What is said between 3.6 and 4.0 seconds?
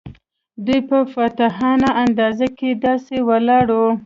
وو.